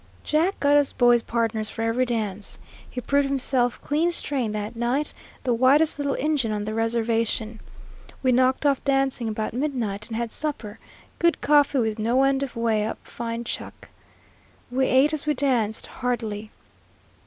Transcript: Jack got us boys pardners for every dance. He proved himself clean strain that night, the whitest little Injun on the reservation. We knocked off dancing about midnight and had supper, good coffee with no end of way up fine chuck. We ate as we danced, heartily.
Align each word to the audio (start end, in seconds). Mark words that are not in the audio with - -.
Jack 0.23 0.59
got 0.59 0.77
us 0.77 0.91
boys 0.93 1.21
pardners 1.21 1.69
for 1.69 1.83
every 1.83 2.05
dance. 2.05 2.57
He 2.89 2.99
proved 2.99 3.27
himself 3.27 3.79
clean 3.81 4.09
strain 4.09 4.51
that 4.53 4.75
night, 4.75 5.13
the 5.43 5.53
whitest 5.53 5.99
little 5.99 6.15
Injun 6.15 6.51
on 6.51 6.65
the 6.65 6.73
reservation. 6.73 7.59
We 8.23 8.31
knocked 8.31 8.65
off 8.65 8.83
dancing 8.83 9.29
about 9.29 9.53
midnight 9.53 10.07
and 10.07 10.15
had 10.17 10.31
supper, 10.31 10.79
good 11.19 11.39
coffee 11.39 11.77
with 11.77 11.99
no 11.99 12.23
end 12.23 12.41
of 12.41 12.55
way 12.55 12.83
up 12.83 12.97
fine 13.05 13.43
chuck. 13.43 13.89
We 14.71 14.87
ate 14.87 15.13
as 15.13 15.27
we 15.27 15.35
danced, 15.35 15.85
heartily. 15.85 16.49